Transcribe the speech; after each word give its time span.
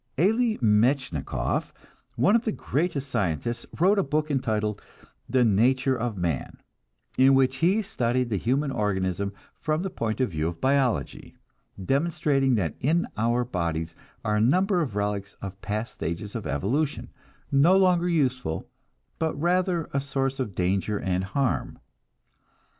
Elie 0.17 0.57
Metchnikoff, 0.63 1.71
one 2.15 2.35
of 2.35 2.43
the 2.43 2.51
greatest 2.51 2.95
of 2.97 3.03
scientists, 3.03 3.67
wrote 3.79 3.99
a 3.99 4.03
book 4.03 4.31
entitled 4.31 4.81
"The 5.29 5.45
Nature 5.45 5.95
of 5.95 6.17
Man," 6.17 6.57
in 7.19 7.35
which 7.35 7.57
he 7.57 7.83
studied 7.83 8.31
the 8.31 8.37
human 8.37 8.71
organism 8.71 9.31
from 9.59 9.83
the 9.83 9.91
point 9.91 10.19
of 10.19 10.31
view 10.31 10.47
of 10.47 10.59
biology, 10.59 11.35
demonstrating 11.79 12.55
that 12.55 12.73
in 12.79 13.07
our 13.15 13.45
bodies 13.45 13.95
are 14.25 14.35
a 14.37 14.41
number 14.41 14.81
of 14.81 14.95
relics 14.95 15.35
of 15.35 15.61
past 15.61 15.93
stages 15.93 16.33
of 16.33 16.47
evolution, 16.47 17.09
no 17.51 17.77
longer 17.77 18.09
useful, 18.09 18.67
but 19.19 19.35
rather 19.39 19.87
a 19.93 20.01
source 20.01 20.39
of 20.39 20.55
danger 20.55 20.99
and 20.99 21.25
harm. 21.25 21.77